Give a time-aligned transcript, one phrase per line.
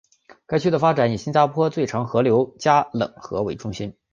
[0.47, 3.95] 该区的发展以新加坡最长河流加冷河为中心。